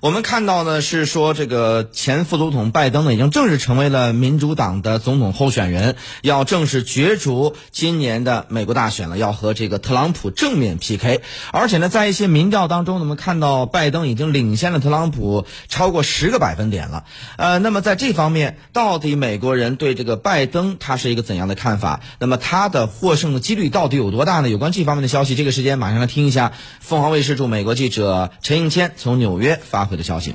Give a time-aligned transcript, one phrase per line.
[0.00, 11.20] 我们看到呢是说，这个前副总统拜登呢已经正式成为了民主党的总统候选人，要正式角逐今年的美国大选了，要和这个特朗普正面 PK。
[11.52, 17.04] 而且呢，在一些民调当中，我们看到拜登已经领先了特朗普超过十个百分点了。
[17.36, 22.00] 呃，那么在这方面，到底美国人对这个拜登他是一个怎样的看法？
[22.18, 24.48] 那么他的获胜的几率到底有多大呢？
[24.48, 29.55] 有关这方面的消息，这个时间马上来听一下凤凰卫视驻美国记者陈应谦从纽约。
[29.62, 30.34] 发回的消息。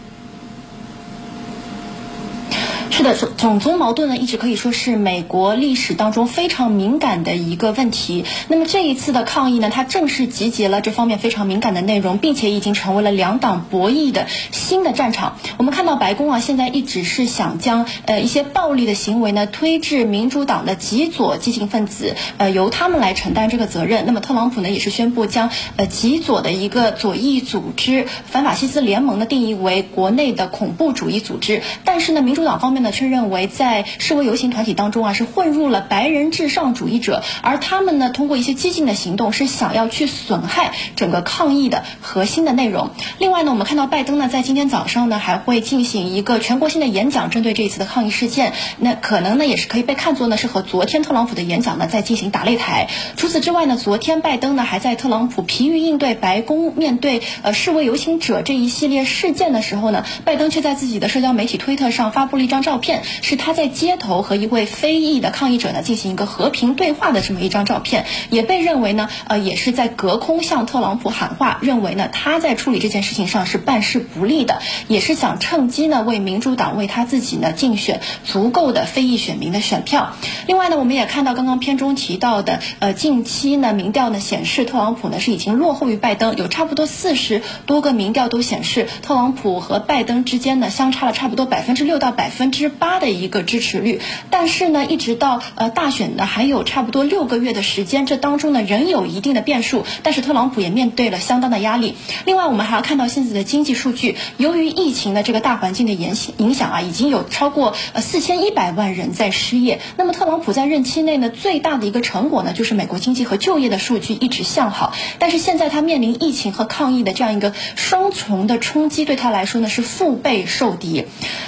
[3.01, 8.25] 是的，种族矛盾呢，一直可以说是美国历史当中非常敏感的一个问题。
[8.47, 15.37] 那么这一次的抗议呢，它正式集结了这方面非常敏感的内容，并且已经成为了两党博弈的新的战场。
[15.57, 24.05] 我们看到白宫啊，现在一直是想将呃一些暴力的行为呢推至民主党的极左激进分子，呃由他们来承担这个责任。
[24.05, 31.63] 那么特朗普呢，也是宣布将呃极左的一个左翼组织反法西斯联盟呢定义为国内的恐怖主义组织。
[31.85, 32.81] 但是呢，民主党方面。
[32.81, 42.89] 呢，却认为在示威游行团体当中啊，是混入了白人至上主义者，而他们呢，通过一些激进的行动，是想要去损害整个抗议的核心的内容。
[43.19, 48.53] 另外呢，我们看到拜登呢，在今天早上呢，还会进行一个全国性的演讲，针对这一次的抗议事件。
[48.77, 52.89] 那可能呢，也是可以被看作呢，是和昨天特朗普的演讲呢，在进行打擂台。
[53.15, 62.70] 除此之外呢，昨天拜登呢，还在特朗普疲于应对白宫面对呃示威游行者这一系列事件的时候呢，拜登却在自己的社交媒体推特上发布了一张照。
[62.71, 80.13] 照片是他在街头和一位非裔的抗议者呢进行一个和平对话的这么一张照片，也被认为呢，呃，也是在隔空向特朗普喊话，认为呢他在处理这件事情上是办事不力的，也是想趁机呢为民主党为他自己呢竞选足够的非裔选民的选票。
[80.47, 92.60] 另外呢，我们也看到刚刚片中提到的，呃，近期呢民调呢显示特朗普呢是已经落后于拜登，有差不多四十多个民调都显示特朗普和拜登之间呢相差了差不多百分之六到百分之。
[92.61, 99.83] 之八的一个支持率，但是呢，一直到呃大选呢还有差不多六个月的时间，这当中呢仍有一定的变数。
[100.03, 101.95] 但是特朗普也面对了相当的压力。
[102.25, 109.81] 另外，我们还要看到现在的经济数据，由于疫情的这个大环境的影影响啊，已经有超过呃四千一百万人在失业。
[109.97, 114.93] 那么特朗普在任期内呢，最大的一个成果呢，就是美国经济和就业的数据一直向好。
[115.17, 121.05] 但是现在他面临疫情和抗疫的这样一个双重的冲击，对他来说呢是腹背受敌。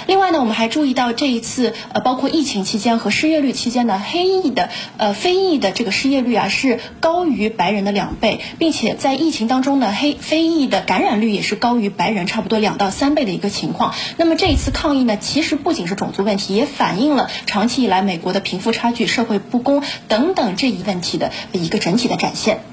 [0.08, 1.03] 另外呢，我们还注意到。
[1.04, 13.94] 到这一次，呃，包括疫情期间和失业率期间呢，黑裔的呃非裔的这个失业率啊是高于白人的两倍，并且在疫情当中呢，黑非裔的感染率也是高于白人差不多两到三倍的一个情况。
[14.16, 22.64] 那么这一次抗议呢，其实不仅是种族问题，也反映了长期以来美国的贫富差距、社会不公等等这一问题的一个整体的展现。